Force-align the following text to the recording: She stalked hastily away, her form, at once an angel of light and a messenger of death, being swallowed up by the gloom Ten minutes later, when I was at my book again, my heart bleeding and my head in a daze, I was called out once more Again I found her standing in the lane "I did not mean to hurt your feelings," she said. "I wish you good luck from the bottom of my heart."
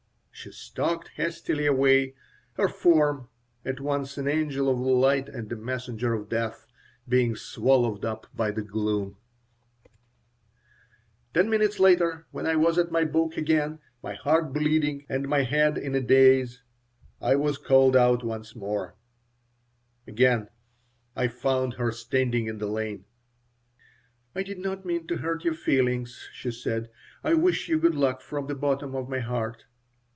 She 0.33 0.51
stalked 0.51 1.09
hastily 1.17 1.67
away, 1.67 2.15
her 2.53 2.67
form, 2.67 3.29
at 3.63 3.79
once 3.79 4.17
an 4.17 4.27
angel 4.27 4.69
of 4.69 4.79
light 4.79 5.29
and 5.29 5.51
a 5.51 5.55
messenger 5.55 6.15
of 6.15 6.29
death, 6.29 6.65
being 7.07 7.35
swallowed 7.35 8.03
up 8.03 8.25
by 8.35 8.49
the 8.49 8.63
gloom 8.63 9.17
Ten 11.35 11.47
minutes 11.47 11.79
later, 11.79 12.25
when 12.31 12.47
I 12.47 12.55
was 12.55 12.79
at 12.79 12.89
my 12.91 13.05
book 13.05 13.37
again, 13.37 13.81
my 14.01 14.15
heart 14.15 14.51
bleeding 14.51 15.05
and 15.07 15.27
my 15.29 15.43
head 15.43 15.77
in 15.77 15.93
a 15.93 16.01
daze, 16.01 16.63
I 17.21 17.35
was 17.35 17.59
called 17.59 17.95
out 17.95 18.23
once 18.23 18.55
more 18.55 18.95
Again 20.07 20.47
I 21.15 21.27
found 21.27 21.75
her 21.75 21.91
standing 21.91 22.47
in 22.47 22.57
the 22.57 22.65
lane 22.65 23.05
"I 24.33 24.41
did 24.41 24.57
not 24.57 24.85
mean 24.85 25.05
to 25.05 25.17
hurt 25.17 25.43
your 25.45 25.53
feelings," 25.53 26.27
she 26.33 26.49
said. 26.49 26.89
"I 27.23 27.35
wish 27.35 27.69
you 27.69 27.77
good 27.77 27.93
luck 27.93 28.21
from 28.21 28.47
the 28.47 28.55
bottom 28.55 28.95
of 28.95 29.07
my 29.07 29.19
heart." 29.19 29.65